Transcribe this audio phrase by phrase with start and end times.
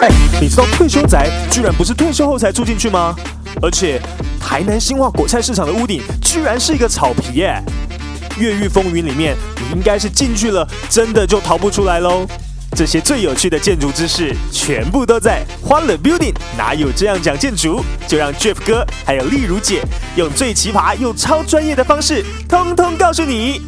[0.00, 0.08] 哎，
[0.40, 3.16] 你知道退休宅居然不是退休后才住进去吗？
[3.62, 4.00] 而且
[4.40, 7.62] 台南新化果菜市场的屋顶居然是一个草皮耶！
[8.38, 12.26] 越狱风云里面，你应该是进去了，真的就逃不出来喽。
[12.74, 16.34] 这些最有趣的建筑知识，全部都在欢乐 Building。
[16.56, 17.84] 哪有这样讲建筑？
[18.08, 19.82] 就让 Jeff 哥还有丽如姐
[20.16, 23.60] 用最奇葩又超专业的方式，通通告诉你。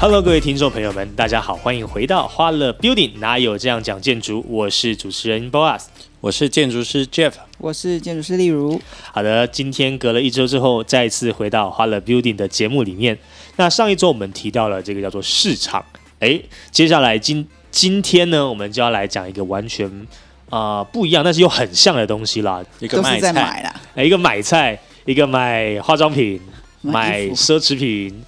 [0.00, 3.18] Hello，各位听众朋友们，大家好，欢迎回到花乐 Building。
[3.18, 4.46] 哪有这样讲建筑？
[4.48, 5.86] 我是主持人 Boas，
[6.20, 8.80] 我是建筑师 Jeff，我是建筑师例如。
[9.12, 13.18] 好的，今天隔了一周之后，再次回到花乐 Building 的节目里面。
[13.56, 15.84] 那上一周我们提到了这个叫做市场，
[16.20, 20.06] 诶，接下来今今天呢，我们就要来讲一个完全
[20.48, 22.64] 啊不一样，但是又很像的东西啦。
[22.78, 26.40] 一个卖菜啦，哎，一个买菜，一个买化妆品，
[26.82, 28.22] 买奢侈品。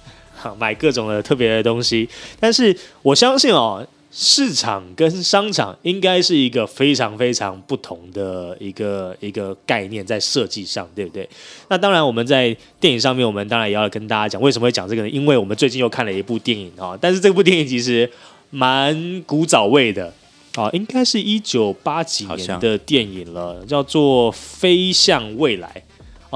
[0.57, 2.07] 买各种的特别的东西，
[2.39, 11.27] 但是我相信哦，市场跟商场应该是一个非常非常不同的一个一个概念，在设计上，对不对？
[11.69, 15.09] 那当然，我们在电影上面，我们当然也要跟大家讲为什么会讲这个呢？
[15.09, 18.09] 因为我们最近又看了一部电影啊，但是这部电影其实
[18.49, 20.13] 蛮古早味的
[20.55, 25.81] 啊，应该是一九八几年的电影了，叫做《飞向未来》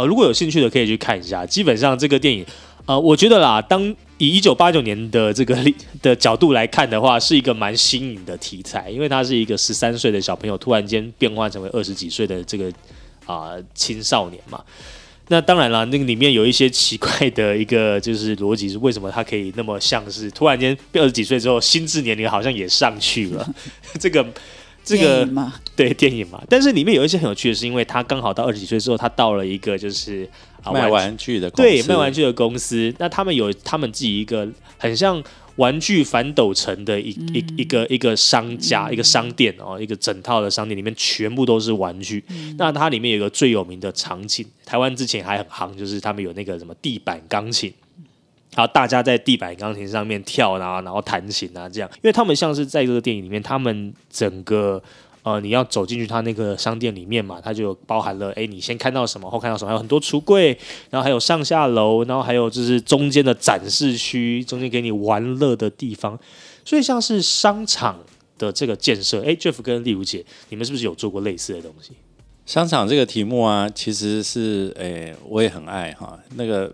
[0.01, 0.05] 啊。
[0.05, 1.45] 如果有兴趣的，可以去看一下。
[1.45, 2.45] 基本上这个电影。
[2.85, 3.83] 呃，我觉得啦，当
[4.17, 5.57] 以一九八九年的这个
[6.01, 12.71] 的角度来看的话，是一个蛮新颖的题材，因为他是一个十三岁的小朋友突然间变化成为二十几岁的这个
[13.25, 14.63] 啊青少年嘛。
[15.29, 23.53] 那当然了，那个里面有一些奇怪的一个就是逻辑是为什么他可以那么像是突然间变二十几岁之后，心智年龄好像也上去了，
[23.99, 24.23] 这个。
[24.87, 25.27] 这个
[25.75, 30.29] 对电影嘛，但是里面有一些很有趣的是，因为他刚好到二十几岁之后，他到了一个就是
[30.71, 35.23] 卖玩具的对卖玩具的公司，那他们有他们自己一个很像
[35.55, 42.23] 玩具反斗城的一一一个一个商家一个商店哦，一个整套的商店里面全部都是玩具。
[42.57, 47.73] 那它里面有一个最有名的场景，台湾之前还很夯，就是他们有那个什么地板钢琴。
[48.53, 54.81] 然后大家在地板钢琴上面跳啊，然后弹琴啊，这样，因为他们像是在这个电影里面，他们整个
[55.25, 60.57] 呃，你要走进去他那个商店里面嘛，它就包含了，哎，你先看到什么，后看到什么，还有很多橱柜，
[60.91, 66.19] 然后还有上下楼，然后还有就是中间的展示区，中间给你玩乐的地方，
[66.63, 67.99] 所以像是商场
[68.37, 71.93] 的这个建设，哎，Jeff 跟丽如姐，你们是不是有做过类似的东西？
[72.45, 76.71] 商场这个题目啊，其实是，哎，我也很爱哈，那个。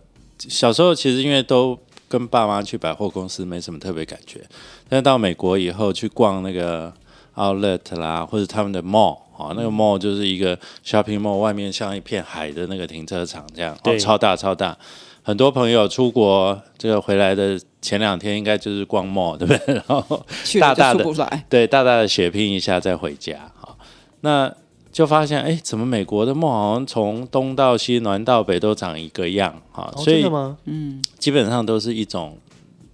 [0.49, 4.41] 小时候其实因为都跟爸妈去百货公司，没什么特别感觉。
[4.89, 6.91] 但到美国以后去逛那个
[7.35, 14.77] Outlet 啦，或者他们的 Mall 啊，那个 Mall 就是一个 Shopping Mall，外面像一片海的那个停车场这样，哦，超大超大。
[15.23, 19.75] 很多朋友出国这个回来的前两天，应该就是逛 Mall，对不对？
[19.87, 20.25] 然后
[20.59, 21.03] 大大的
[21.49, 23.51] 对大大的血拼一下再回家。
[23.59, 23.77] 好，
[24.21, 24.53] 那。
[24.91, 29.89] 就发现，哎，怎么美国的 mall 好像从东到西、南到北都长一个样哈？
[29.95, 30.25] 所以，
[30.65, 32.37] 嗯，基本上都是一种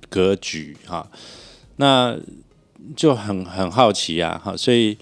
[0.08, 1.08] 格局哈。
[1.78, 2.16] 那
[2.96, 4.56] 就很很好奇啊，哈。
[4.56, 4.98] 所以，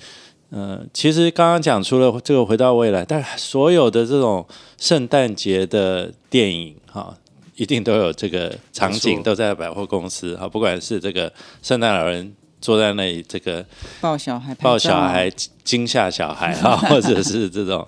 [0.52, 4.46] 嗯，其实刚刚讲出了这个回到未来，但所有的这种
[4.78, 7.16] 圣诞节的电影哈，
[7.56, 10.48] 一定都有这个场景，都在百货公司哈。
[10.48, 11.32] 不管是这个
[11.62, 12.36] 圣诞老人。
[12.62, 13.64] 坐在那里，这个
[14.02, 15.32] 抱小孩、抱小孩、
[15.64, 17.88] 惊吓小孩啊， 或者是这种，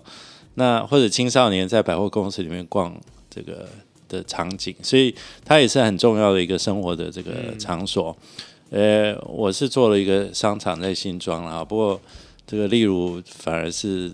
[0.54, 2.96] 那或者青少年在百货公司里面逛
[3.28, 3.68] 这个
[4.08, 8.16] 的场景，所以它也是很重要的一个生活的这个场所。
[8.70, 12.02] 呃，我是做了一个商场在新庄啊，不过
[12.46, 14.12] 这个例如反而是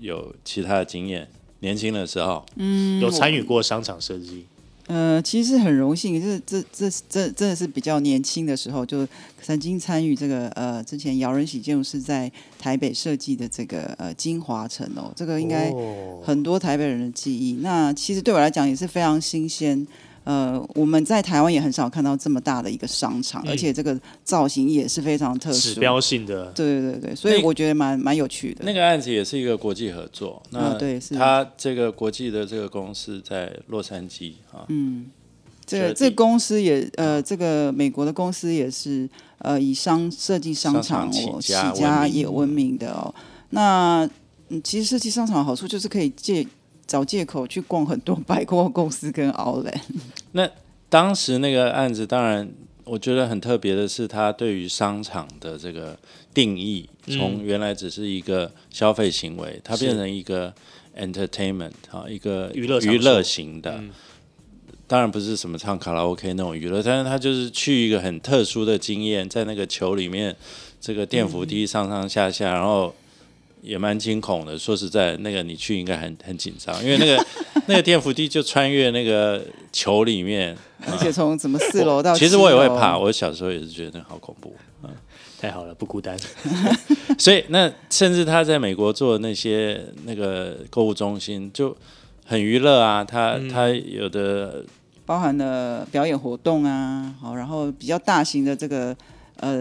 [0.00, 1.28] 有其他的经验，
[1.60, 4.46] 年轻的时候，嗯，有参与过商场设计。
[4.86, 9.06] 呃，其实很荣幸，就是这这这真的是比较年轻的时候，就
[9.42, 15.70] 曾经参与这个呃，之前姚仁喜建筑师在台北设计的这个呃金华城哦，这个应该
[16.24, 17.58] 很多台北人的记忆。
[17.60, 19.86] 那其实对我来讲也是非常新鲜。
[20.24, 26.52] 呃，我们在台湾也很少看到这么大的一个商场，而且这个造型也是非常特殊、指标性的。
[26.52, 28.62] 对对对所以我觉得蛮蛮有趣的。
[28.64, 34.66] 那个案子也是一个国际合作，那对，是他这个国际的这个公司在洛杉矶啊。
[34.68, 35.06] 嗯，
[35.64, 39.08] 这个这公司也呃，这个美国的公司也是
[39.38, 43.12] 呃，以商设计商场起家也闻名的哦。
[43.48, 44.08] 那
[44.50, 46.46] 嗯，其实设计商场的好处就是可以借。
[46.90, 49.80] 找借口去逛很多百货公司跟 Outlet。
[50.32, 50.50] 那
[50.88, 52.50] 当时那个案子，当然
[52.82, 55.96] 我觉得很特别的是，他对于商场的这个
[56.34, 60.52] 定义，从原来只是一个消费行为，它变成一个
[60.98, 63.80] entertainment 啊，一个娱乐娱乐型的。
[64.88, 70.34] 当然不是什么唱卡拉 OK 那种娱乐，但是他就是去一个很特殊的经验，在那个球里面，
[70.80, 72.92] 这个电扶梯上上下下，然后
[73.62, 74.58] 也蛮惊恐的。
[74.58, 77.26] 说实在，那个你去应该很很紧张，因为那个
[77.66, 79.42] 那个电扶梯就穿越那个
[79.72, 80.56] 球里面，
[80.90, 82.14] 而且从怎么四楼到……
[82.14, 84.54] 其实我也会怕，我小时候也是觉得好恐怖。
[84.82, 84.90] 嗯，
[85.40, 86.18] 太好了，不孤单。
[87.18, 91.76] 所以那甚至他在美国做那些那个购物中心就
[92.24, 94.64] 很娱乐啊，他他有的。
[95.06, 98.96] 包含了表演活动啊，好，然后比较大型的这个
[99.38, 99.60] 呃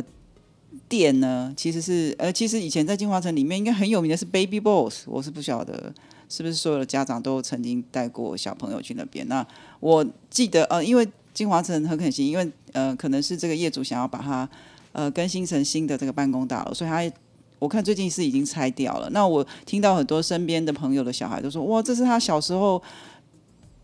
[0.87, 5.93] 店呢，其实是呃，其实以前在金华城里面应该很有名的是 Baby Boss，我是不晓得
[6.27, 9.27] 是不是所有的家长都曾经带过小朋友去那边。
[9.27, 9.45] 那
[9.79, 14.47] 我记得呃，因为金华城很可惜，因为呃，可能是这个业主想要把它
[14.91, 17.11] 呃更新成新的这个办公大楼，所以他
[17.59, 19.09] 我看最近是已经拆掉了。
[19.11, 22.81] 那我听到很多身边的朋友的小孩都说，哇，这是他小时候。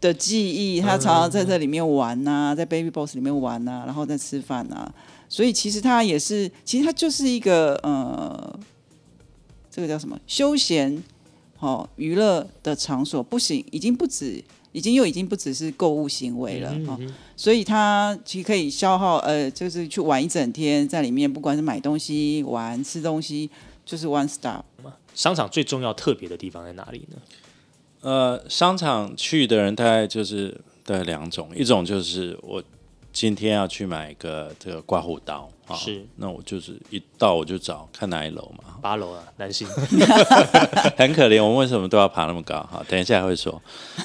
[0.01, 4.93] 的记忆，他常常在这里面玩呐，在 Baby Boss 里面玩呐，然后在吃饭呐，
[5.27, 8.59] 所以其实它也是，其实它就是一个呃，
[9.69, 11.03] 这个叫什么休闲
[11.57, 16.99] 好娱乐的场所，不行，已经不止，已经又已经不只是购物行为了哈，
[17.35, 23.49] 所以它其实可以消耗呃，就是去玩一整天，在里面不管是买东西、玩、吃东西，
[23.85, 24.63] 就是 One Stop。
[25.13, 27.17] 商场最重要特别的地方在哪里呢？
[28.01, 32.61] 呃，商场去的人大概就是大概两种，一种就是我
[33.15, 39.65] 今天要去买一个这个刮胡刀啊，是，那我就是一到我就找看哪一楼嘛，八楼啊，男性，
[40.97, 42.55] 很可怜，我们为什么都要爬那么高？
[42.69, 43.61] 哈，等一下会说。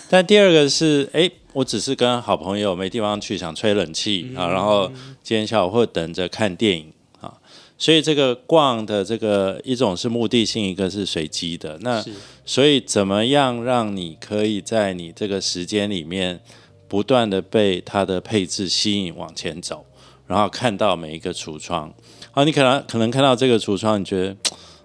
[0.08, 4.86] 但第二个是，哎，我只是跟好朋友没地方去，想吹冷气啊，然后
[5.24, 7.34] 今天下午会等着看电影啊。
[7.76, 11.76] 所以这个逛的这个一种是目的性，一个是随机的。
[11.80, 12.00] 那
[12.44, 16.40] 所以怎么样让你可以在你这个时间里面
[16.90, 19.86] 不断的被它的配置吸引往前走，
[20.26, 21.90] 然后看到每一个橱窗。
[22.32, 24.30] 好，你可能可能看到这个橱窗，你觉得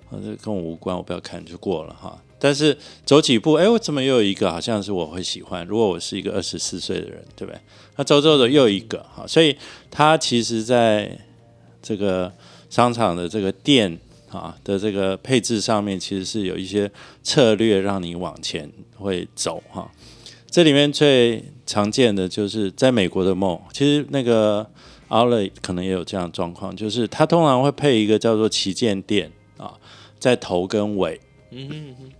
[0.09, 2.17] 啊这跟我无关，我不要看就过了哈。
[2.39, 5.65] 但是走几步，哎，我怎么又有一个好像是我会喜欢？
[5.65, 7.59] 如果我是一个二十四岁的人，对不对？
[7.97, 9.57] 那走走走又一个哈，所以
[9.89, 11.19] 它其实在
[11.81, 12.31] 这个。
[12.67, 13.97] 商场的这个店
[14.29, 16.91] 啊的这个配置上面，其实是有一些
[17.23, 19.89] 策略让你往前会走哈。
[20.49, 24.65] 这里面最常见的就是在美国的 mall，其实那个
[25.09, 29.73] Outlet 可能也有这样状况，就是它通常会配一个叫做旗舰店啊，
[30.19, 31.19] 在头跟尾。
[31.51, 32.11] 嗯哼哼。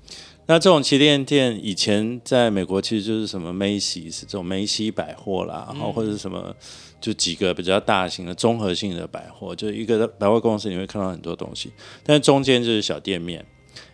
[0.48, 6.56] 那这种旗舰店以前在美国其实就是什么梅西是这种梅西百货啦，然后或者什么。
[7.02, 11.72] 就几个比较大型的综合性的百货，就一个百货公司你会看到很多东西，
[12.04, 13.46] 但中间就是小店面，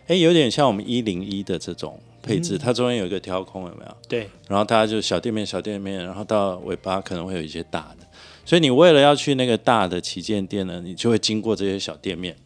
[0.06, 3.96] 哎，有点像我们一零一的这种配置，它中间有一个挑空，有没有？
[4.08, 4.30] 对。
[4.48, 8.06] 然后大家就小店面、小店面，然后到尾巴可能会有一些大的，
[8.44, 12.36] 所以你为了要去那个大的旗舰店呢，你就会经过这些小店面，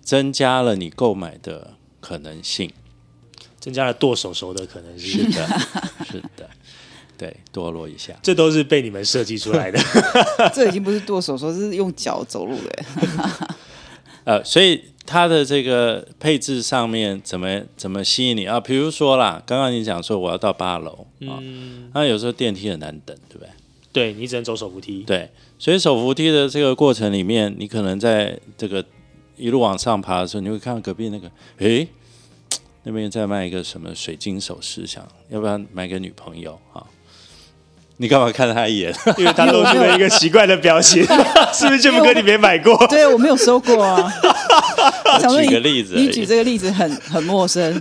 [0.00, 2.70] 增加了你购买的可能性，
[3.60, 5.30] 增加了剁手手的可能性。
[5.30, 5.46] 是的，
[6.10, 6.48] 是的。
[7.18, 9.80] 对，堕落一下，这都是被你们设计出来的。
[10.54, 13.48] 这已经不是剁手说，是用脚走路的。
[14.22, 18.60] 呃，所以它的这个配置上面怎么怎么吸引你啊？
[18.60, 21.40] 比如说啦，刚刚你讲说我要到八楼啊，
[21.94, 23.48] 那有时候电梯很难等，对不对？
[23.90, 25.02] 对你只能走手扶梯。
[25.04, 28.84] 对，所以手扶梯的这个过程里面，你可能在这个
[29.38, 31.88] 一路往上爬的时候，你会看到隔壁那个，诶，
[32.84, 36.86] 那边在卖一个什么水晶首饰，想要不要买给女朋友啊？
[38.00, 38.94] 你干嘛看他一眼？
[39.18, 41.04] 因为他露出了一个奇怪的表情，
[41.52, 42.86] 是不是这么哥你没买过？
[42.86, 44.12] 对我没有收过啊。
[45.42, 47.80] 举个例子，你举这个例子很很陌生。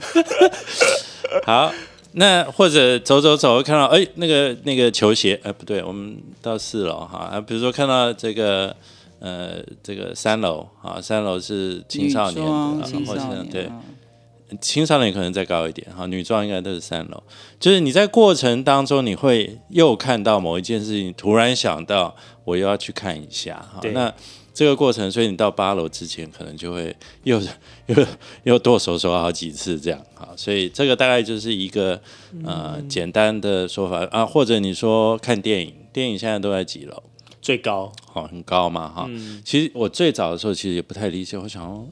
[1.45, 1.71] 好，
[2.13, 7.29] 那或者走走走，看到哎，那个那个球鞋，哎不对，我们到四楼哈。
[7.33, 8.75] 啊，比如说看到这个
[9.19, 13.21] 呃这个三楼啊，三楼是青少年的，或者
[13.51, 13.69] 对。
[14.61, 17.21] 青少年可能再高一点哈，女装应该都是三楼。
[17.59, 23.81] 就是你在过程当中，你会又看到某一件事情，突然想到我又要去看一下哈。
[23.93, 24.13] 那
[24.53, 27.41] 这个过程，所以你到八楼之前，可能就会又
[27.87, 28.07] 又
[28.43, 30.29] 又剁手手好几次这样哈。
[30.37, 32.01] 所以这个大概就是一个
[32.45, 37.03] 呃简单的说法啊，或者你说看电影，电影现在都在几楼？
[37.41, 39.09] 最高好很高嘛哈。
[39.43, 41.85] 其实我最早的时候其实也不太理解，我想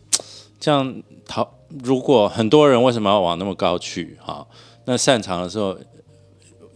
[0.60, 1.52] 这样逃。
[1.84, 4.18] 如果很多人为什么要往那么高去？
[4.22, 4.46] 哈，
[4.86, 5.78] 那散场的时候，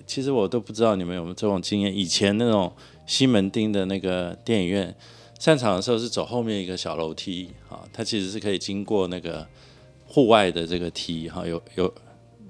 [0.05, 1.95] 其实我都不知道你们有没有这种经验。
[1.95, 2.71] 以前那种
[3.05, 4.95] 西门町的那个电影院，
[5.37, 9.47] 散场的时候是走后面一个小楼梯，哈，它其实是可以经过那个
[10.07, 11.93] 户外的这个梯，哈，有有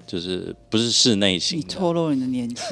[0.06, 1.58] 就是不是室内型。
[1.58, 2.62] 你透露你的年纪。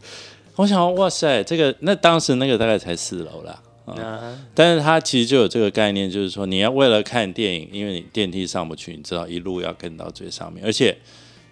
[0.56, 3.62] 我想，哇塞，这个那当时那个大概才四楼啦。
[3.84, 10.96] 啊，但是他其实就有这个概念，就是说你要为了看电影，因为你电梯上不去，你知道一路要跟到最上面，而且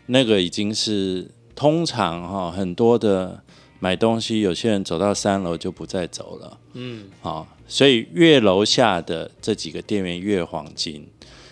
[0.07, 3.43] 那个已经是通常哈很多的
[3.81, 6.59] 买东西，有些人走到三楼就不再走了。
[6.75, 11.09] 嗯，好，所以越楼下的这几个店员越黄金，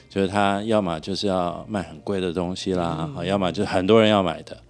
[0.09, 4.63] 就是他要么就是要卖很贵的东西啦，好，要么就是很多人要买的，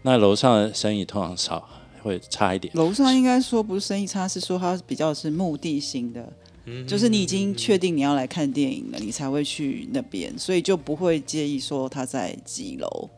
[0.00, 1.68] 那楼上的生意通常少。
[2.02, 2.72] 会差一点。
[2.74, 6.32] 楼上应该说不是生意差，是说它比较是目的性的，
[6.66, 13.08] 嗯就是你已经确定你要来看电影了，你才会去那边，所以就不会介意说它在几楼。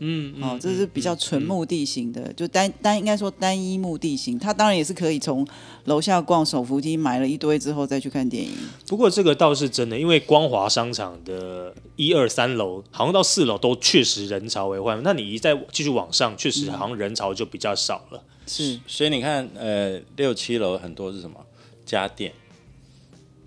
[0.00, 4.36] 嗯，哦，这是比较纯目的型的，就单单应该说单一目的型。
[4.36, 5.46] 他当然也是可以从
[5.84, 8.50] 楼下逛手扶梯买了一堆之后再去看电影。
[8.88, 18.20] 不过这个倒是真的，因为光华商场的一二三楼好像到四楼都确实人潮为患，那你一再继续往上，确实好像人潮就比较少了。
[18.46, 21.44] 是，所以你看，呃，六七楼很多是什么？
[21.86, 22.32] 家电，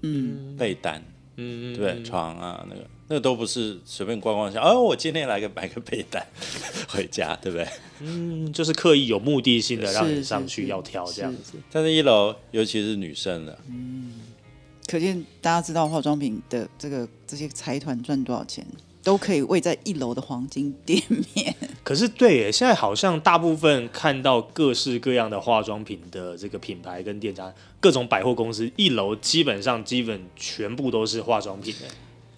[0.01, 1.03] 嗯，被单，
[1.37, 6.25] 嗯嗯，对，床啊，那个，那个都不是随便逛逛下，哦，我今天来个买个被单
[6.87, 7.67] 回家，对不对？
[8.01, 11.53] 嗯，就是刻意有目的性的让你上去要挑这样子。
[11.71, 14.13] 但是一楼，尤其是女生的，嗯，
[14.87, 18.65] 可见大家知道化妆品的这个这些财团赚多少钱。
[19.07, 21.01] 都可以位在一楼的黄金店
[21.33, 21.55] 面。
[21.81, 27.49] 可是，对，现在好像大部分看到各式各样的化妆品的这个品牌跟店家，
[27.79, 31.87] 各种百货公司一楼基本上基本全部都是化妆品的。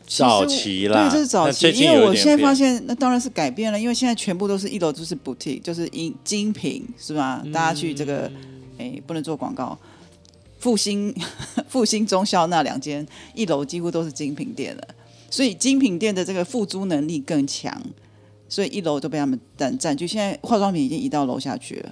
[0.06, 1.72] 早期啦，对，这是早期。
[1.72, 7.44] 因为我现在发现，那当然是改变了，因为现在全部都是一楼就是 boutique，就是精精品，是吧？
[7.52, 8.32] 大家去这个，
[8.78, 9.76] 哎，不能做广告。
[10.60, 11.16] 复兴
[11.68, 14.84] 复兴中校那两间一楼几乎都是精品店了。
[15.30, 17.82] 所以精品店的这个付租能力更强，
[18.48, 20.08] 所以一楼都被他们占占据。
[20.08, 21.92] 现在化妆品已经移到楼下去了。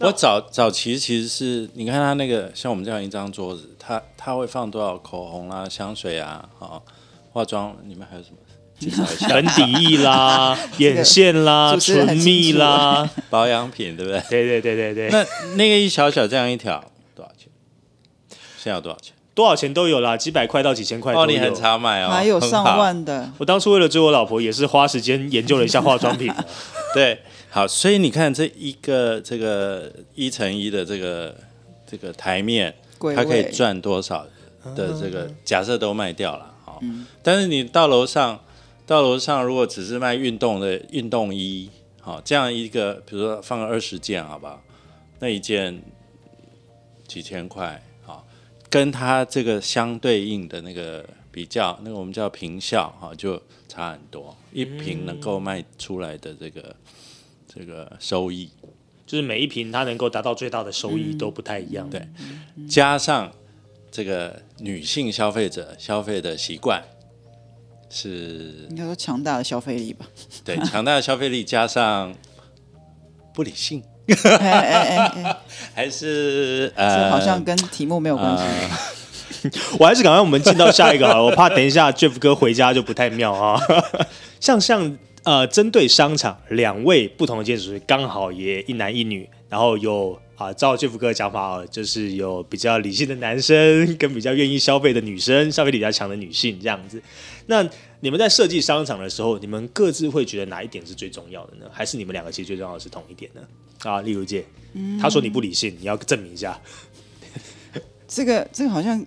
[0.00, 6.82] 我早早期其实是你看他那个像我们这样一张桌子，他他会放多少口红啦、香水啊、啊
[7.30, 8.36] 化妆，里面还有什么？
[9.28, 14.20] 粉底液啦、 眼线啦、唇蜜啦、 保养品，对不对？
[14.28, 15.10] 对对对对对。
[15.10, 16.84] 那那个一小小这样一条
[17.14, 17.48] 多少钱？
[18.58, 19.14] 现在要多少钱？
[19.34, 21.26] 多少钱都有啦，几百块到几千块都有。
[21.26, 23.30] 你很常买哦，还有上万的。
[23.38, 26.30] 我当初为了追我老婆，也是花时间研究了一下化妆品。
[26.92, 31.34] 对，好，所以你看这一个这个一乘一的这个
[31.86, 32.74] 这个台面，
[33.16, 34.26] 它可以赚多少
[34.76, 35.30] 的这个？
[35.44, 36.82] 假设都卖掉了，好，
[37.22, 38.38] 但是你到楼上，
[38.86, 41.70] 到楼上如果只是卖运动的运动衣，
[42.02, 44.60] 好，这样一个，比如说放个二十件，好不好？
[45.20, 45.82] 那一件
[47.08, 47.82] 几千块。
[48.72, 54.34] 跟它这个相对应的那个比较，那个我们叫平效哈，就差很多。
[54.50, 56.74] 一瓶能够卖出来的这个
[57.46, 58.48] 这个收益，
[59.06, 61.90] 就是每一瓶它能够达到最大的收益都不太一样。
[61.90, 62.08] 对，
[62.66, 63.30] 加上
[63.90, 66.82] 这个女性消费者消费的习惯
[67.90, 70.06] 是应该说强大的消费力吧？
[70.42, 72.14] 对，强大的消费力加上
[73.34, 73.82] 不理性。
[74.06, 75.36] 哎哎哎
[75.74, 78.44] 还是呃，好像跟题目没有关系。
[79.78, 83.60] 我还是赶快我们进到下一个了，我怕等一下 Jeff 哥回家就不太妙啊。
[84.38, 97.00] 像像呃，针对商场两位不同的建筑师，刚好也一男一女，然后有啊，照 Jeff 哥的讲法啊，就是有比较理性的男生跟比较愿意消费的女生，消费力比较强的女性这样子。
[97.46, 97.64] 那
[98.00, 101.66] 你们在设计商场的时候，你们各自会觉得哪一点是最重要的呢？
[101.70, 103.40] 还是你们两个其实最重要的是同一点呢？
[103.84, 104.44] 啊，例如姐，
[105.00, 106.60] 他说你不理性，你要证明一下。
[108.08, 109.04] 这个这个好像，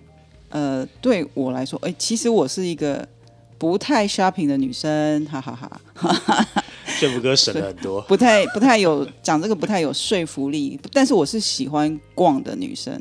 [0.48, 3.06] 呃，对我来说，哎，其实我是一个
[3.58, 6.62] 不太 shopping 的女生，哈哈哈。
[6.98, 12.98] 这副歌省了很多， 不太不太有讲这个不太有说服力，但是我是喜欢逛的女生。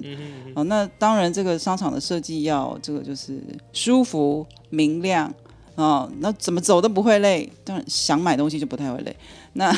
[0.53, 3.39] 哦，那当然这个商场的设计要这个就是
[3.71, 5.33] 舒服明亮
[5.75, 9.15] 哦，那怎么走都不会累，当然想买东西就不太会累。
[9.53, 9.73] 那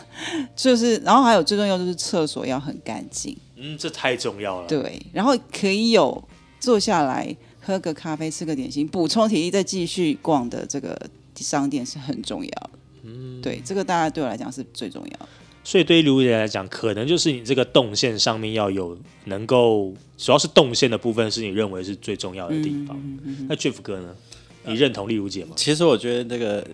[0.56, 3.36] 就是，然后还有最重要就是厕所要很干净。
[3.56, 4.66] 嗯，这太重要了。
[4.66, 6.22] 对，然后可以有
[6.58, 7.36] 坐下来
[7.68, 10.98] 喝个咖啡、吃个点心，补充体力，再继续逛的这个
[11.36, 12.70] 商店是很重要的。
[13.02, 15.28] 嗯，对，这个大家对我来讲是最重要。
[15.62, 18.96] 所以对于刘姐来讲，可能就是你这个动线上面要有
[19.26, 22.98] 能够，主要是动线的部分是你认为是最重要的地方。
[23.46, 24.16] 那 Jeff 哥呢？
[24.64, 25.52] 你认同丽如姐吗？
[25.56, 26.66] 其实我觉得那个。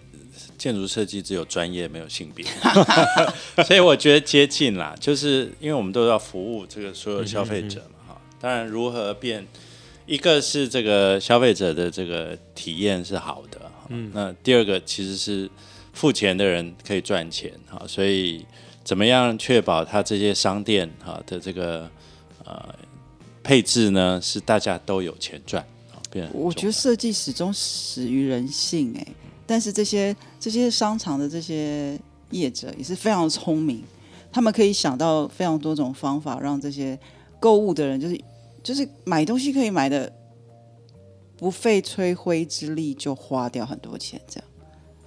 [0.56, 2.46] 建筑设计只有专业没有性别，
[3.66, 8.20] 所以我觉得接近啦，就是因为我们都要服务这个所有消费者嘛，哈。
[8.40, 9.46] 当然，如何变，
[10.06, 14.10] 一个是这个消费者的这个体验是好的，嗯。
[14.14, 15.50] 那第二个其实是
[15.92, 18.44] 付钱的人可以赚钱哈，所以
[18.82, 21.88] 怎么样确保他这些商店哈的这个
[22.44, 22.74] 呃
[23.42, 24.20] 配置呢？
[24.22, 25.64] 是大家都有钱赚
[26.32, 29.06] 我觉得设计始终始于人性哎，
[29.46, 31.98] 但是这些这些商场的这些
[32.30, 33.82] 业者也是非常聪明，
[34.30, 36.96] 他们可以想到非常多种方法，让这些
[37.40, 38.20] 购物的人就是
[38.64, 40.10] 就是买东西可以买的
[41.36, 44.48] 不费吹灰之力就花掉很多钱这样。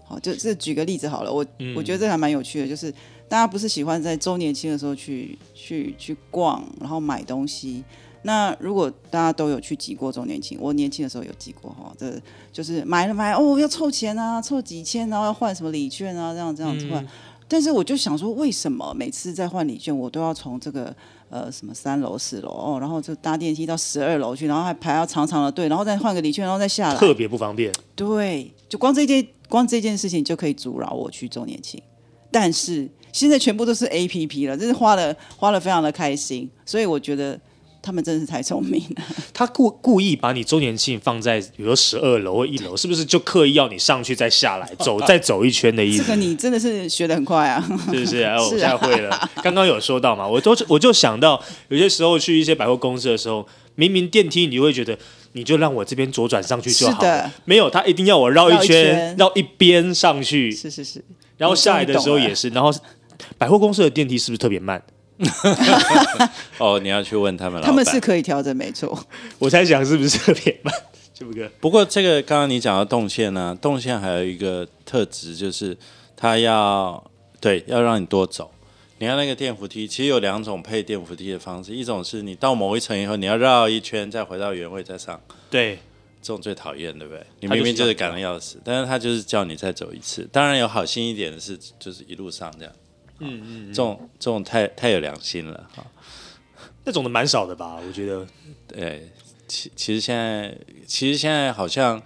[0.05, 1.45] 好，就这举个例子好了，我
[1.75, 2.89] 我觉得这还蛮有趣的，就是
[3.27, 7.83] 大家不是喜欢在周年庆的时候去去去逛，然后买东西。
[8.23, 12.19] 那如果大家都有去挤过周年庆，我年轻的时候有挤过哈，这
[12.51, 17.05] 就是买了买哦，要凑钱啊，凑几千，然后要换什么礼券啊，这样这样子换。
[17.47, 20.93] 但是我就想说，为什么每次在换礼券，我都要从这个
[21.29, 27.71] 呃什么三楼四楼哦，然后就搭电梯到十二楼去，然后还排到长长的队，然后再换个礼券，然后再下来，特别不方便。
[27.95, 31.81] 对，就光这件光这件事情就可以阻挠我去周年庆。
[32.29, 37.39] 但是现在全部都是 A P P 了，真是花了花了非常的开心，所以我觉得。
[37.87, 39.03] 他们真的是太聪明了。
[39.33, 45.99] 他故故意把你周年庆放在比如说十二楼或一楼，是不是就刻意要你上去再下来走 再走一圈的意思？
[46.03, 47.65] 这个你真的是学的很快啊！
[47.89, 48.23] 是不是？
[48.27, 49.29] 哎，我太会了。
[49.41, 54.97] 刚刚有说到嘛，我都我就想到有些时候去一些百货公司的时候，明明电梯你就会觉得，
[55.31, 57.31] 你就让我这边左转上去就好了。
[57.45, 60.51] 没有，他一定要我绕一圈，绕一边上去。
[60.51, 61.01] 是是是。
[61.37, 62.49] 然后下来的时候也是。
[62.49, 62.69] 然后
[63.37, 64.83] 百货公司的电梯是不是特别慢？
[66.59, 68.97] 哦，你要去问他们，他们是可以调整，没错。
[69.39, 70.73] 我猜想是不是特别慢，
[71.13, 71.49] 这不个？
[71.59, 75.75] 不过这个刚刚你讲到动线呢，动线还有一个特质，就是
[76.15, 77.03] 它要
[77.39, 78.51] 对要让你多走。
[78.99, 85.21] 你看那个电扶梯，其实有两种配电扶梯的方式，一种是你到某一层以后，你要绕一圈再回到原位再上。
[85.51, 85.77] 对，
[86.19, 87.23] 这种最讨厌，对不对？
[87.39, 90.27] 你明明就是赶的要死，但是他就是叫你再走一次。
[90.31, 92.73] 当然有好心一点的是，就是一路上这样。
[93.19, 95.83] 嗯嗯，这种这种太太有良心了哈，
[96.85, 97.79] 那种的蛮少的吧？
[97.85, 98.27] 我觉得，
[98.67, 99.09] 对，
[99.47, 101.99] 其其实现在其实现在好像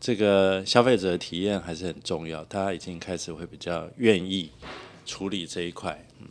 [0.00, 4.50] 这个消费者的体验还是很重要，大家已经开始会比较愿意
[5.04, 6.04] 处理这一块。
[6.20, 6.26] 嗯，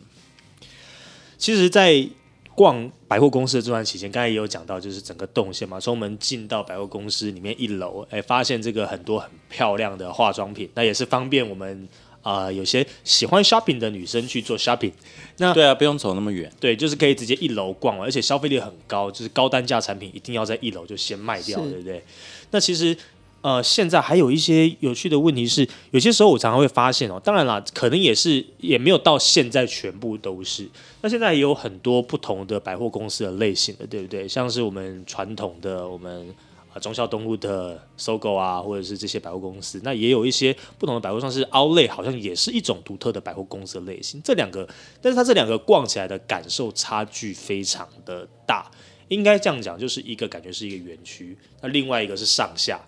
[1.38, 2.06] 其实，在
[2.54, 11.88] 逛百货公司的这段期间，刚才也有讲到，就是整个动线嘛，从我们进到百货公司里面一楼，哎，发现这个很多很漂亮的化妆品，那也是方便我们。
[12.26, 14.92] 啊，有些喜欢 shopping 的女生去做 shopping，
[15.38, 22.04] 那对啊，不用走那么远，对，就是可以直接一楼逛而且消费力很高，就是高单价产品一定要在一楼就先卖掉，对不对？
[22.50, 22.98] 那其实
[23.42, 30.68] 呃，现在还有一些有趣的问题是，有些时候我常常会发现哦，当然啦，可能也是也没有到现在全部都是，
[31.02, 34.28] 那现在也有很多不同的百货公司的类型的，对不对？
[34.28, 36.34] 像是我们传统的我们。
[36.80, 44.22] 中孝东路的搜狗啊，或者是这些百货公司，那也有一些不同的百货，像是 Outlet，好像也是一种独特的百货公司的类型。
[44.24, 44.68] 这两个，
[45.02, 48.70] 但是它这两个逛起来的感受差距非常的大。
[49.08, 52.84] 应该这样讲，就是一个感觉是一个园区，那另外一个是上下，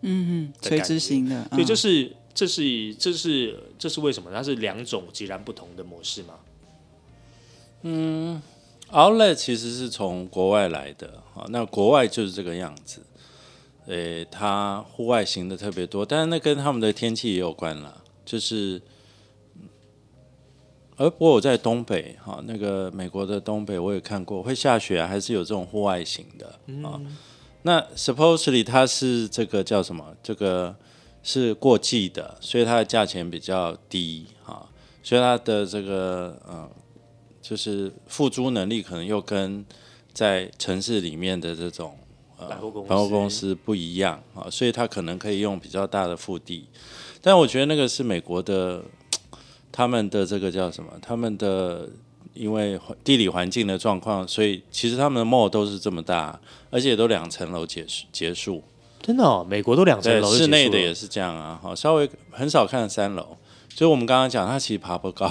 [0.00, 1.46] 嗯嗯，垂直型的。
[1.50, 4.30] 所以就是这是这是这是为什么？
[4.32, 6.36] 它是两种截然不同的模式吗？
[7.82, 8.40] 嗯
[8.90, 13.02] ，Outlet 其实是从国外来的啊，那国外就是这个样子。
[13.86, 18.02] 诶，它户外型的特别多，但是那跟他们的天气也有关了。
[18.24, 18.80] 就是，
[20.96, 26.46] 而不过我在东北哈，那个美国的东北我也看过，会下雪还是有这种户外型的
[26.88, 27.00] 啊。
[27.62, 30.16] 那 supposedly 它是这个叫什么？
[30.22, 30.76] 这个
[31.24, 34.64] 是过季的，所以它的价钱比较低啊，
[35.02, 36.70] 所以它的这个嗯，
[37.40, 39.66] 就是付租能力可能又跟
[40.12, 41.98] 在城市里面的这种。
[42.48, 42.56] 百
[42.96, 46.66] 货公司不一样啊，所以他可能可以用比较大的腹地，
[47.20, 48.82] 但我觉得那个是美国的，
[49.70, 50.90] 他们的这个叫什么？
[51.00, 51.88] 他们的
[52.34, 58.62] 因为地理环境的状况，所以其实他们的 mall 都是这么大，而且都两层楼结束结束。
[59.00, 61.58] 真的哦，美国都两层楼，室内的也是这样啊。
[61.62, 63.36] 好，稍微很少看三楼，
[63.74, 65.30] 所以我们刚刚讲，它其实爬不高，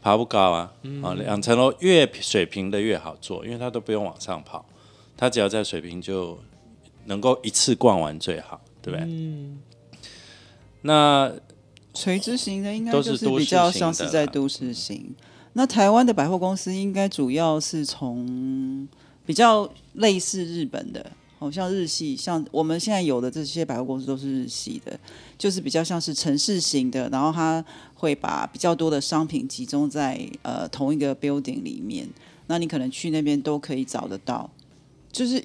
[0.00, 0.72] 爬不高啊。
[1.02, 4.64] 啊，两层楼越水平的越好做，因为它都不用往上跑。
[5.16, 6.38] 他只要在水平就
[7.06, 9.06] 能够一次逛完最好，对不对？
[9.08, 9.58] 嗯。
[10.82, 11.32] 那
[11.94, 15.14] 垂直型的应该就是比较像是在都市型。
[15.52, 18.88] 那台湾的百货公司应该主要是从
[19.26, 24.98] 比较类似日本的，好像日系，像我们现在有的这些百货公司都是日系的，
[25.36, 32.08] 就是比较像是城市型的，然后它会把比较多的商品集中在呃同一个 building 里面，
[32.46, 34.50] 那你可能去那边都可以找得到。
[35.12, 35.44] 就是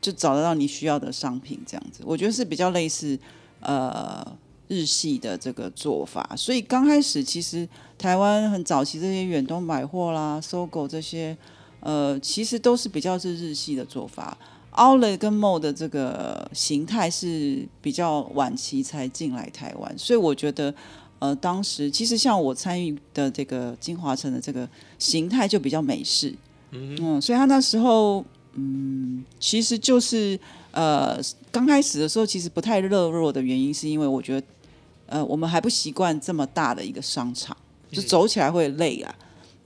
[0.00, 3.18] 就找得到你需要的商品这样子，我觉得是比较类似
[3.60, 4.24] 呃
[4.68, 11.36] 日系的这个做法，所以刚开始其实台湾很早期这些远东百货啦、搜狗这些，
[11.80, 14.36] 呃，其实都是比较是日系的做法。
[14.72, 20.74] Outlet 跟 Mall 的这个形态是比较晚期才进来台湾，所以我觉得，
[21.18, 26.34] 呃，当时其实像我参与的这个金华城的这个形态就比较美式，
[26.72, 28.22] 嗯，所以他那时候，
[28.56, 30.38] 嗯，其实就是
[30.72, 31.18] 呃，
[31.50, 34.46] 刚开始的时候其实不太热络的原因，是因为我觉得，
[35.06, 37.56] 呃，我们还不习惯这么大的一个商场，
[37.90, 39.14] 就走起来会累啊。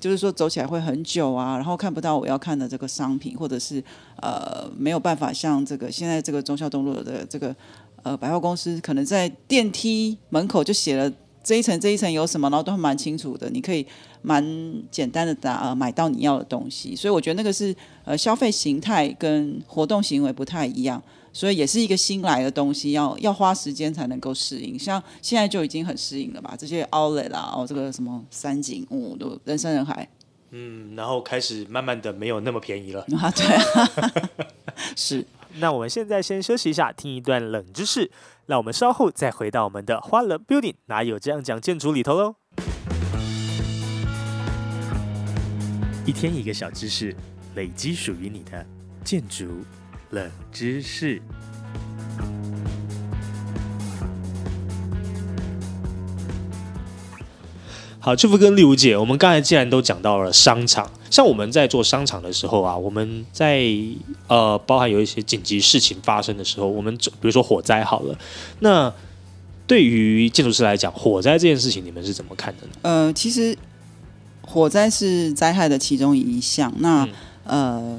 [0.00, 3.85] 就是说走起来会很久啊，然后看不到我要看的这个商品，或者是
[4.16, 7.55] 呃没有办法像这个现在这个中孝东路的这个
[8.03, 13.87] 呃百货公司，可能在电梯门口就写了这一层这一层有什么，然后都蛮清楚的，你可以
[14.22, 14.44] 蛮
[14.90, 16.94] 简单的打呃买到你要的东西。
[16.94, 17.74] 所以我觉得那个是
[18.05, 21.03] 呃消费形态跟活动行为不太一样。
[21.33, 24.76] 所以也是一个新来的东西，要要花时间才能够适应。
[24.76, 26.57] 像现在就已经很适应了吧？
[26.59, 30.09] 这些 Outlet 啦，哦，这个什么三井，哦，都人山人海。
[30.50, 33.07] 嗯，然后开始慢慢的没有那么便宜了。
[33.16, 34.12] 啊，对啊，
[34.96, 35.24] 是。
[35.59, 38.11] 那我们现在先休息一下，听一段冷知识。
[38.50, 42.34] 那我们稍后再回到我们的花乐 Building，哪有这样讲建筑里头喽？
[46.04, 47.14] 一天一个小知识，
[47.54, 48.66] 累积属于你的
[49.04, 49.46] 建筑。
[50.10, 51.22] 冷知识。
[58.11, 63.64] 好，祝福跟丽如姐，我们刚才既然都讲到了商场，像我们在做商场的时候啊，我们在
[64.27, 68.18] 呃，包含有一些紧急事情发生的时候，我们比如说火灾好了，
[68.59, 68.92] 那
[69.64, 72.73] 对于建筑师来讲，火灾这件事情，你们是怎么看的呢？
[72.83, 73.57] 呃，其实
[74.42, 77.09] 火灾是灾害的其中一项，那
[77.44, 77.96] 呃。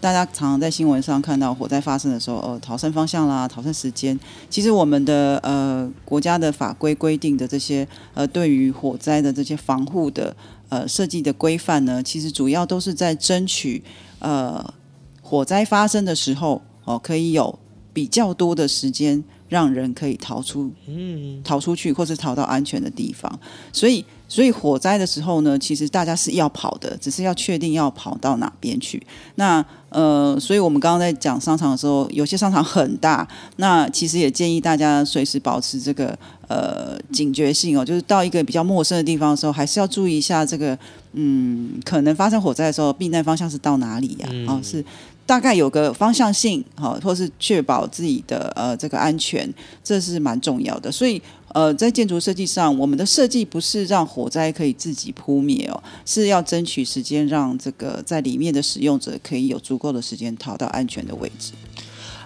[0.00, 4.18] 大家常常在新闻上看到火灾发生的时候，呃，逃生方向啦，逃生时间。
[4.48, 10.36] 其实我们的呃国家的法规规定的这些呃对于火灾的这些防护的
[10.68, 13.82] 呃设计的规范呢，其实主要都是在争取
[14.20, 14.72] 呃
[15.20, 17.58] 火灾发生的时候哦，可以有
[17.92, 23.40] 比较多的时间让人可以逃出，嗯，逃出去或是逃到安全的地方。
[23.72, 24.04] 所以。
[24.28, 29.02] 所以火灾的时候呢，其实大家是要跑的，只是要确定要跑到哪边去。
[29.36, 40.78] 那呃，所以我们刚刚在讲商场的时候，有些商场很大，那其实也建议大家随时保持这个呃警觉性哦，就是到一个比较陌生的地方的时候，还是要注意一下这个
[41.14, 44.28] 嗯，可能发生火灾的时候，避难方向是到哪里呀？
[44.46, 44.84] 哦，是。
[45.28, 49.46] 大概有个方向性，好，或是确保自己的呃这个安全，
[49.84, 50.90] 这是蛮重要的。
[50.90, 61.52] 所以呃，在建筑设计上，我们的设计不是让火灾可以自己扑灭哦，是要争取时间，让这个在里面的使用者可以有足够的时间逃到安全的位置。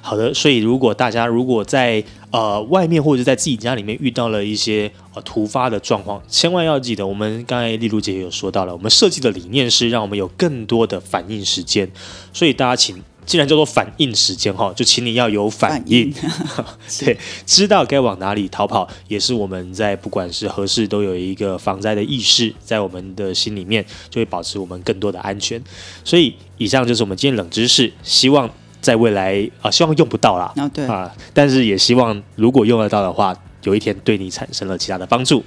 [0.04, 11.88] 好的，所以如果大家如果在呃外面或者在自己家里面遇到了一些呃突发的状况，千万要记得，我们刚才丽露姐也有说到了，我们设计的理念是让我们有更多的反应时间，
[12.32, 16.12] 所以大家请，既然叫做反应时间哈，就请你要有反应，
[16.98, 25.62] 对，知道该往哪里逃跑，也是我们在不管是何事都有一个防灾的意识，在我们的心里面就会保持我们更多的安全。
[26.02, 28.50] 所以以上就是我们今天冷知识，希望。
[28.82, 30.52] 在未来啊，希望用不到啦。
[30.56, 35.42] 啊，对啊，但是也希望如果用得到的话，有一天对你产生了其他的帮助。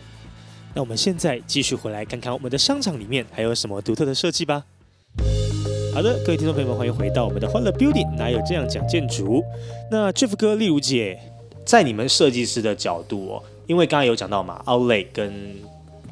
[0.74, 4.64] 那我们现在继续回来看看我们的商场里面还有什么独特的设计吧。
[5.94, 9.44] 好的，各位听众朋友们，欢迎回到我们的欢乐 Building，哪有这样讲建筑？
[9.92, 11.18] 那 Jeff 哥、例如姐，
[11.66, 15.56] 在你们设计师的角度哦，因为刚刚有讲到嘛，Outlet 跟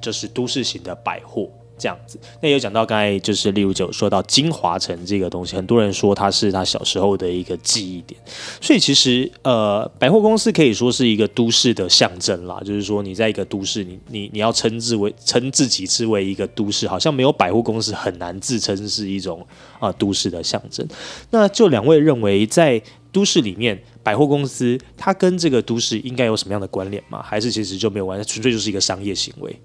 [0.01, 1.49] 就是都市型的百货。
[1.77, 8.19] 这样子，那有讲到刚才就是例如就说到金华城这个东西，很多人说它是他小时候的一个记忆点，
[8.61, 12.61] 所以其实呃百货公司可以说是一个都市的象征啦。
[12.63, 19.45] 就是说你在一个都市，你你你要称之为称自己之为一个都市，好像没有百货公司很难自称是一种
[19.79, 20.87] 啊都市的象征。
[21.31, 22.81] 那就两位认为在
[23.11, 27.21] 都市里面，百货公司它跟这个都市应该有什么样的关联吗？
[27.21, 29.55] 还是其实就没有关系，纯粹就是一个商业行为？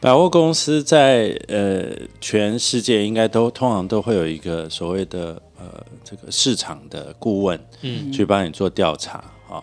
[0.00, 1.86] 百货公司在呃
[2.20, 9.62] 全世界应该都通常都会有一个所谓的呃这个市场的顾问，嗯，去帮你做调查啊。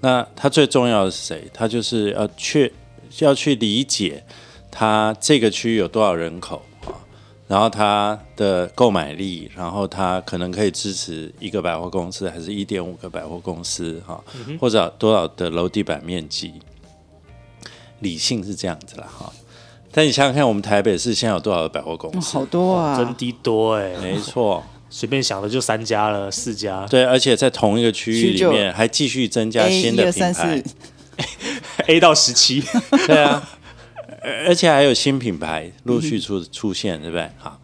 [0.00, 1.48] 那他最重要的是谁？
[1.54, 2.72] 他就是要去
[3.20, 4.24] 要去理解
[4.72, 6.90] 他这个区域有多少人口啊，
[7.46, 14.22] 然后他的购买力，然后他可能可以支持一个百货公司，还是一点五个百货公司哈，
[14.60, 16.54] 或者多少的楼地板面积？
[18.00, 19.32] 理性是这样子了哈。
[19.96, 22.34] 但你想想看，我们台北市现在有多少的百货公司？
[22.34, 26.86] 好多啊，真的多哎，没错， 随便想的就三家了，四家。
[26.90, 30.62] 对，而且在同一个区域里面还继续增加新的品牌。
[31.88, 32.62] A 到十七，
[33.06, 33.42] 对啊，
[34.46, 37.30] 而且还有新品牌陆续出出现，对不对？
[37.38, 37.58] 好，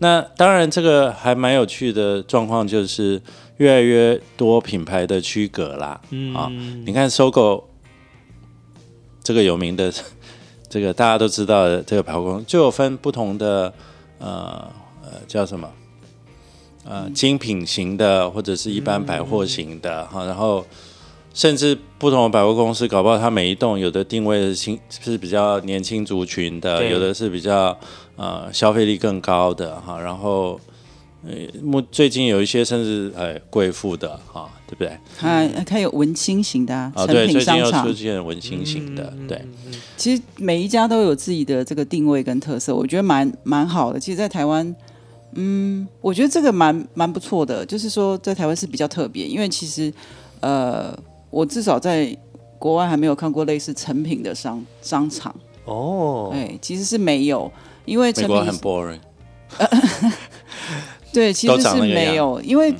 [0.00, 3.22] 那当然这个还蛮有趣的状况，就是
[3.56, 5.98] 越来越多品牌的区隔啦。
[6.10, 6.52] 嗯，啊，
[6.84, 7.70] 你看搜狗
[9.24, 9.90] 这个有名的，
[10.68, 13.72] 这个大家都知道的这个百货公司，就有分不同的
[14.18, 14.70] 呃
[15.02, 15.70] 呃叫什么
[16.84, 20.64] 呃精品型的，或者是一般百货型的哈，然后。
[21.34, 27.78] 甚至不同的百货公司，搞不好它每一栋有的定位是轻是比较年轻族群的，有的是比较
[28.16, 30.00] 呃消费力更高的哈。
[30.00, 30.58] 然后
[31.24, 31.30] 呃，
[31.62, 34.96] 目最近有一些甚至呃贵妇的哈，对不对？
[35.18, 39.42] 它它有文青型的啊，对，最近又出现文青型的，对。
[39.96, 43.98] 其实每一家都有自己的这个定位跟特色，我觉得蛮蛮好的。
[43.98, 44.76] 其实，在台湾，
[45.32, 49.92] 嗯，我觉得这个蛮蛮不错的，就是说在台湾是比较特别，因为其实
[50.40, 50.96] 呃。
[51.30, 52.16] 我至少在
[52.58, 55.34] 国外还没有看过类似成品的商商场
[55.66, 57.52] 哦，哎，其实是没有，
[57.84, 58.98] 因为成品很 boring，
[61.12, 62.74] 对，其实是没有，因为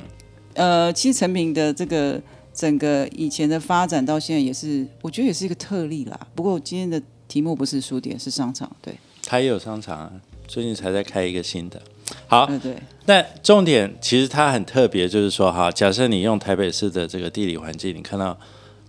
[0.59, 2.21] 呃，其实成品的这个
[2.53, 6.19] 整个以前的发展到现在也是，我觉得也是一个特例啦。
[6.35, 8.93] 不过今天的题目不是书店，是商场，对，
[9.23, 10.11] 它也有商场啊，
[10.49, 11.81] 最近才在开一个新的。
[12.27, 18.37] 好，对，那重点其实它很特别，就是说哈，假设你用台北市的这个地理环境，你看到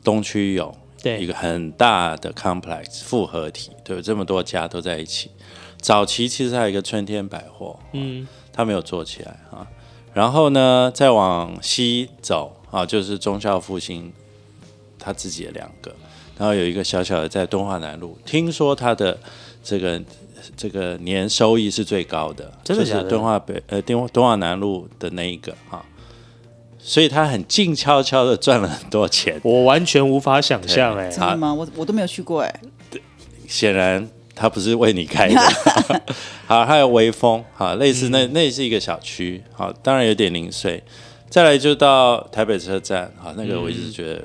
[0.03, 5.31] 东区有一个很大的 complex 复合体，对，这么多家都在一起。
[5.81, 9.65] 早期其实还有一个春天百货，嗯，它没有做起来啊。
[10.13, 14.13] 然后呢，再往西走啊，就是中校复兴，
[14.99, 15.95] 他自己的两个，
[16.39, 19.19] 然后有一个小小的在东华南路，听说他的
[19.63, 20.01] 这个。
[20.57, 25.85] 这个年收益是最高的，就是敦化北呃敦敦化南路的那一个啊，
[26.79, 31.53] 所以他很静悄悄的赚了很多钱，我完全无法想象哎，真的吗？
[31.53, 32.61] 我我都没有去过哎，
[33.47, 34.09] 显然
[34.41, 35.39] 他不是为你开的，
[36.49, 40.83] 好，还有微风，好，类似那那是一个小区，好，当然有点零碎，
[41.29, 44.25] 再来就到台北车站，好，那个我一直觉得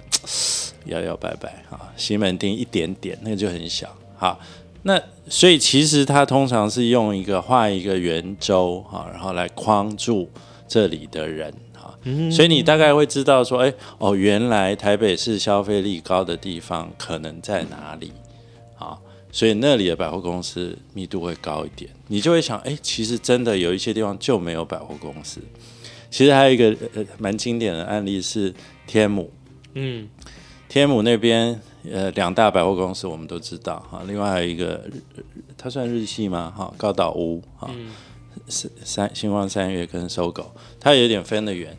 [0.85, 4.39] 摇摇摆摆，啊，西门町一点点，那个就很小，好。
[4.83, 10.29] 那所以其实它通常是用一个画一个圆周哈，然后来框住
[10.65, 11.93] 这里的人哈，
[12.31, 18.24] 所以你大概会知道说，哎哦，原来台北市消费力高的地方可能在哪里啊？
[19.35, 25.41] 所以那里的百货公司密度会高一点，你就会想，哎，其实真的有一些地方就没有百货公司。
[26.09, 28.53] 其实还有一个呃蛮经典的案例是
[28.87, 29.29] 天母，
[29.73, 30.07] 嗯，
[30.69, 31.59] 天母那边。
[31.91, 34.83] 呃，两大百货公司我们都知道哈，另外还有一个，
[35.55, 36.51] 它算日系吗？
[36.57, 37.69] 哈，高岛屋哈，
[38.47, 41.77] 三三星光三月跟搜狗，它有点分的远，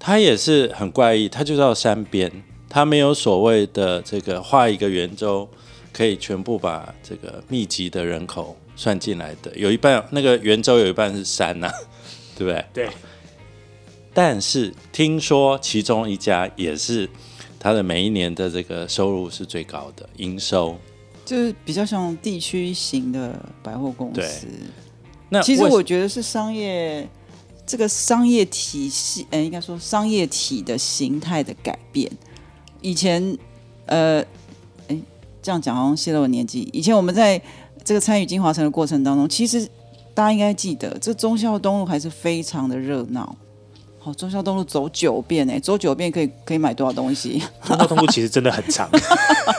[0.00, 5.48] 它也是很怪异，它就到山边，它没有所谓的这个画一个圆周，
[5.98, 11.68] 可以全部把这个密集的人口算进来的，有一半那个圆周有一半是山呐，
[12.38, 12.64] 对不对？
[12.72, 12.88] 对。
[14.14, 17.10] 但是听说其中一家也是。
[17.60, 20.78] 它的每一年的这个收入是最高的，营收
[21.24, 23.34] 就是比较像地区型的
[23.64, 24.46] 百货公司。
[25.28, 27.04] 那其实我觉得是商业
[27.66, 32.08] 这个商业体系，哎，应该说商业体的形态的改变。
[32.80, 33.36] 以前，
[33.86, 34.26] 呃，哎，
[35.48, 36.68] 这样讲好像泄露了年纪。
[36.74, 37.40] 以前我们在
[37.82, 39.66] 这个参与金华城的过程当中，其实
[40.12, 43.34] 大家应该记得，这忠孝东路还是非常的热闹。
[43.98, 47.42] 好，忠孝东路走九遍哎，走九遍可以可以买多少东西？
[47.64, 48.90] 忠孝东路其实真的很长，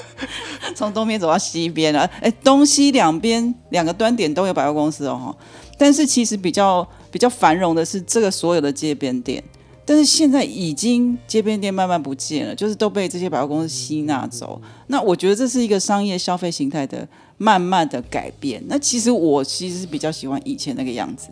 [0.77, 2.01] 从东边走到西边了。
[2.21, 5.35] 哎，东西两边两个端点都有百货公司哦。
[5.75, 9.43] 但是其实比较比较繁荣的是这个所有的街边店，
[9.89, 14.61] 但是现在已经街边店慢慢不见了，就是都被这些百货公司吸纳走。
[14.85, 17.07] 那我觉得这是一个商业消费形态的
[17.39, 18.63] 慢慢的改变。
[18.67, 21.29] 那其实我其实是比较喜欢以前那个样子，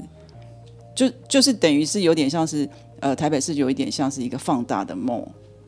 [0.96, 2.67] 就就是等于是有点像是。
[3.00, 5.24] 呃，台北市有一点像是一个放大的梦，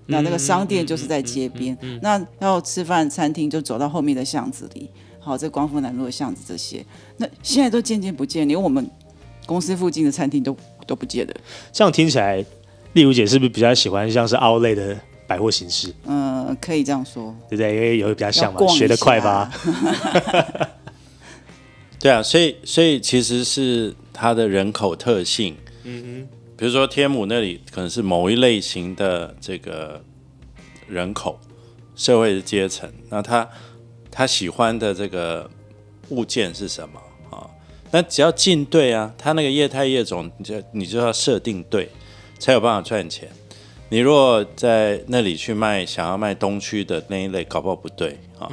[0.08, 6.84] 那那个商店就是在街边，那要吃饭餐厅就走到后面的巷子里，好，这光复南路的巷子这些，
[7.18, 8.84] 那现在都渐渐不见，连我们
[9.46, 11.34] 公司附近的餐厅都都不见了。
[11.72, 12.44] 这样听起来，
[12.94, 14.98] 丽如姐是不是比较喜欢像是奥类的
[15.28, 15.94] 百货形式？
[16.06, 17.76] 嗯，可以这样说，对不对？
[17.76, 19.52] 因为有比较像嘛，学得快吧？
[22.00, 26.36] 对啊，所以所以其实是它的人口特性，嗯哼。
[26.58, 30.04] 比如说天母那里可能是某一类型的这个
[30.90, 31.40] 人口
[31.96, 33.48] 社会的阶层，那他
[34.12, 35.50] 他喜欢的这个
[36.10, 37.00] 物件是什么
[37.30, 37.48] 啊？
[37.92, 41.90] 那只要进对啊，他那个业态业种，你就你就要设定对，
[42.40, 43.30] 才有办法赚钱。
[43.92, 48.48] 你如果在那里去卖，想要卖东区的那一类，搞不好不对啊。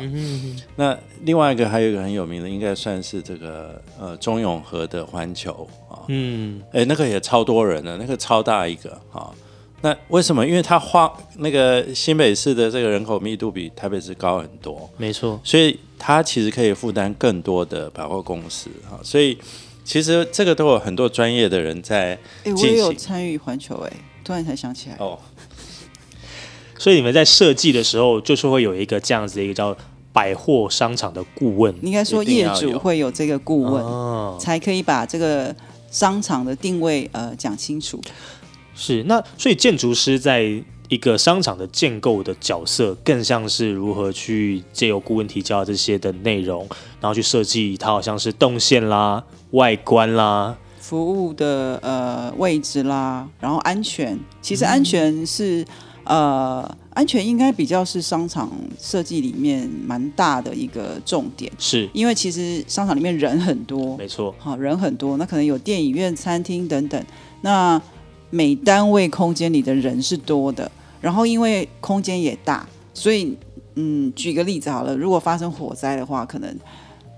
[0.77, 6.01] 那另外一个还有一个很有名的，应该算是这个呃中永和的环球啊。
[6.09, 9.31] 嗯，哎，那个也超多人的，那个超大一个啊。
[9.83, 10.45] 那为什么？
[10.47, 15.39] 因为它花那个新北市的这个人口密度比台北市高很多，没错。
[15.45, 18.97] 所以它其实可以负担更多的百货公司啊。
[19.05, 19.37] 所以
[19.87, 22.19] 其实这个都有很多专业的人在。
[22.45, 23.93] 哎，我也有参与环球哎。
[24.25, 25.17] 突然才想起来哦，
[26.77, 29.77] 所以你们在设计的时候，就是会有一个这样子的一个叫
[30.13, 35.55] 百货商场的顾问，应该说业主会有这个顾问，才可以把这个
[35.93, 38.03] 商场的定位呃讲清楚。
[38.75, 46.67] 是那所以建筑师在一个商场的建构的角色，更像是如何去借由顾问提交这些的内容，
[47.01, 50.57] 然后去设计它，好像是动线啦、外观啦。
[50.79, 55.67] 服务的呃位置啦，然后安全，其实安全是
[56.05, 61.89] 呃安全应该比较是商场设计里面蛮大的一个重点，是。
[61.93, 67.05] 因为其实商场里面人很多，没错，好人很多，那可能有电影院、餐厅等等，
[67.41, 67.83] 那
[68.31, 73.37] 每单位空间里的人是多的，然后因为空间也大，所以
[73.75, 76.55] 嗯，举个例子好了，如果发生火灾的话，可能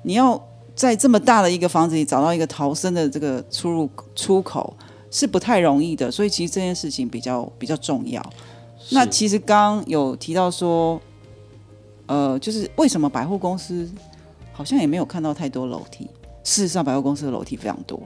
[0.02, 0.40] 你要。
[0.78, 4.72] 在这么大的一个房子里找到一个逃生的这个出入出口
[5.10, 8.24] 是不太容易的，所以其实这件事情比较比较重要。
[8.90, 11.00] 那其实刚有提到说，
[12.06, 13.90] 呃，就是为什么百货公司
[14.52, 16.04] 好像也没有看到太多楼梯？
[16.44, 18.00] 事实上，百货公司的楼梯非常多，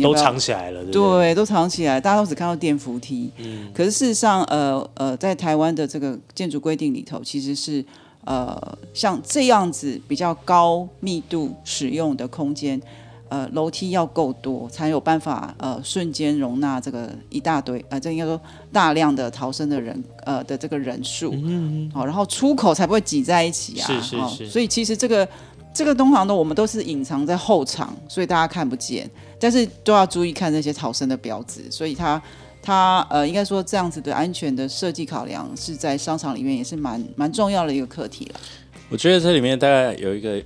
[0.00, 0.84] 都藏起来了。
[0.86, 3.30] 对，都藏起来，大家都只看到电扶梯。
[3.38, 7.84] 嗯，可是事实上，呃呃，在台湾的这个建筑规定里头，其实是。
[8.24, 12.80] 呃，像这样子比较高密度使用的空间，
[13.28, 25.28] 呃，楼梯要够多，才有办法呃瞬间容纳这个一大堆呃，这应该说大量的逃生的人呃的这个人数，嗯，好，然后出口才不会挤在一起啊，是是是，所以其实这个
[25.74, 32.20] 这个东航的，我们都是隐藏在后场，所以大家看不见，但是都要注意看那些逃生的标志，所以它。
[32.64, 38.40] 它呃，应该说这样子的安全的设计考量是在商场里面也是蛮蛮重要的一个课题了。
[38.88, 40.40] 我觉得这里面大概有一个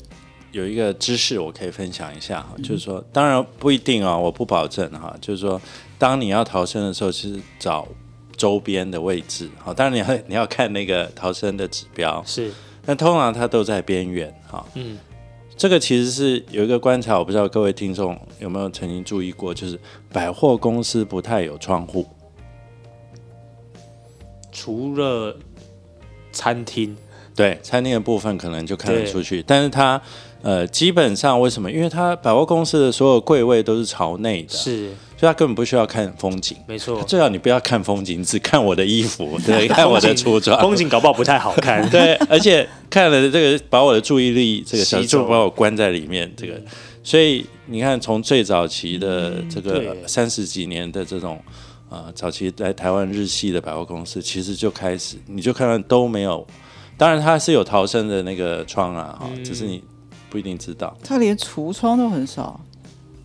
[0.51, 5.15] 有一个知识我可以分享一下哈，就是说，当然不一定啊，我不保证哈。
[5.21, 5.61] 就是说，
[5.99, 7.87] 当你要逃生的时候，其实找
[8.35, 12.51] 周边的位置，好，当然你要你要看那个逃生的指标是，
[12.83, 14.65] 但通常它都在边缘哈。
[14.73, 14.97] 嗯。
[15.57, 19.79] 这个其实是有一个观察，我不知道各位听众有没有曾经注意过，就是
[20.13, 22.07] 百货公司不太有窗户，
[24.53, 25.35] 除了
[26.31, 26.95] 餐厅，
[27.35, 30.01] 对，餐厅的部分可能就看得出去，但是它
[30.43, 31.71] 呃基本上为什么？
[31.71, 34.91] 因为它百货公司的所有柜位都是朝内的，是。
[35.19, 37.03] 所以它根本不需要看风景，没错。
[37.05, 40.61] 最好你不要看风景，只看我的衣服，对， 看我的橱窗。
[40.61, 42.13] 风景搞不好不太好看， 对。
[42.29, 46.61] 而且看了这个，把我的注意力这个小就把我关在里面，这个。
[47.03, 51.41] 所以你看，从最早期的这个三十几年的这种
[51.89, 56.47] 啊，早期来台湾日系的百货公司，其实就开始，你就看到都没有。
[56.99, 59.83] 当然，它是有逃生的那个窗啊，哈，只是你
[60.31, 60.97] 不一定知道。
[61.03, 62.61] 它连橱窗都很少。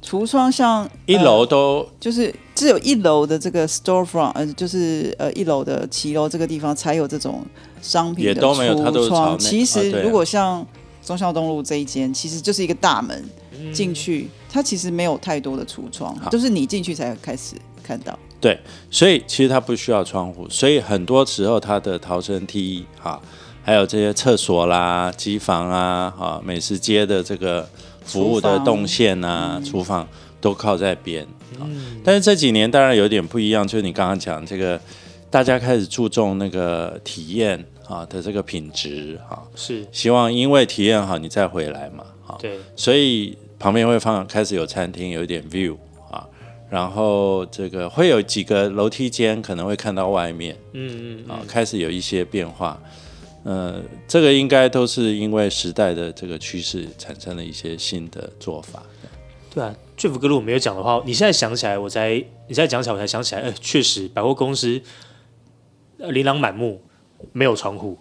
[0.03, 7.45] 橱窗像一楼都就是只有一楼的这个 store front，呃，就是呃一楼的骑楼这个地方才有这种
[7.83, 9.37] 商品的橱窗。
[9.37, 10.65] 其实如果像
[11.03, 13.23] 中孝东路这一间，其实就是一个大门
[13.71, 18.17] 进去，它其实没有太多的橱窗，就是你进去才开始看到。
[18.39, 18.59] 对，
[18.89, 23.21] 所以其实它不需要窗户，所以很多时候它的逃生梯哈，
[23.63, 27.67] 还有这些厕所啦、机房啊、哈美食街的这个。
[28.03, 30.05] 服务的动线啊，厨房
[30.41, 31.25] 都靠在边。
[31.61, 34.77] 嗯，但是这几年当然有点不一样，就是你刚刚讲这个，
[35.29, 39.85] 大家开始注重那个体验啊的这个品质哈，是。
[39.91, 45.77] 希望因为体验好你再回来嘛，哈，对，所以旁边会放开始有餐厅，有一点 view
[46.09, 46.27] 啊，
[46.71, 52.81] 然后这个会有几个楼梯间可能会看到外面，嗯嗯，啊，开始有一些变化。
[53.43, 58.83] 呃，这个应该都是因为时代的这个趋势产生了一些新的做法。
[59.53, 62.15] 对啊，Jeff 哥如果没有讲的话，你现在想起来，我才
[62.47, 64.81] 你现在讲起来，我才想起来，哎，确实百货公司
[65.97, 66.81] 琳琅满目，
[67.33, 67.97] 没有窗户，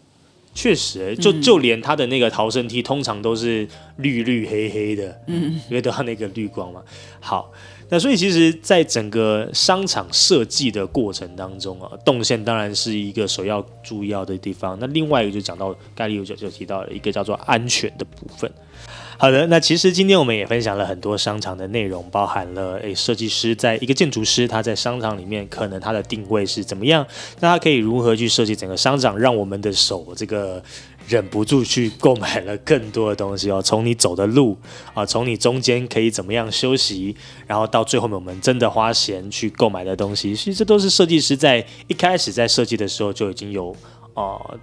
[0.54, 3.66] 确实，就就连他的那个逃生梯，通常都是
[3.96, 6.82] 绿绿黑黑的，嗯，因为都要那个绿光嘛。
[7.20, 7.52] 好。
[7.90, 14.78] 那所以其实，在整个商场设计的过程当中啊，动线当然是一个首要注意要的地方。
[14.80, 18.50] 那另外一个就讲到，盖利有就就提到了一个叫做安全的部分。
[19.18, 27.06] 好的，那其实今天我们也分享了很多商场的内容，包含了诶设计师在一个建筑师他在商场里面可能他的定位是怎么样，
[27.40, 30.62] 那他可以如何去设计整个商场，让我们的手这个
[31.10, 33.60] 忍不住去购买了更多的东西哦。
[33.60, 34.56] 从你走的路
[34.94, 43.74] 啊，从你中间可以怎么样休息，然后到最后面我们真的花钱去购买的东西，其实这都是设计师在一开始在设计的时候就已经有
[44.14, 44.58] 哦。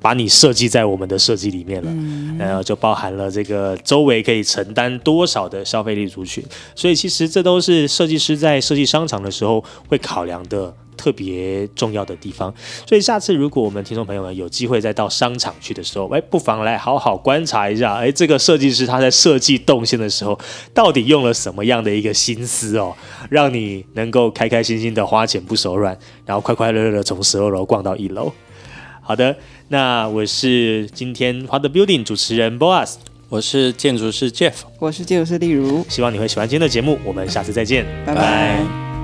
[0.00, 1.90] 把你设计在我们的设计里面了，
[2.38, 6.44] 然后就包含了这个周围可以承担多少的消费力族群，
[6.74, 12.52] 所以其实这都是设计师在设计商场的时候会考量的特别重要的地方。
[12.86, 20.38] 所以下次如果我们听众朋友们有机会再到商场去的时候，哎，不妨来好好观察一下，哎，这个设计师他在设计动线的时候，
[20.72, 22.94] 到底用了什么样的一个心思哦，
[23.28, 28.32] 让你能够开开心心的花钱不手软，然后快快乐乐的从十二楼逛到一楼。
[29.06, 29.36] 好的，
[29.68, 32.94] 那我是今天花的 Building 主持人 Boas，
[33.28, 38.95] 我是建筑师 Jeff，我是建筑师例如，希望你会喜欢今天的节目，我们下次再见，拜拜。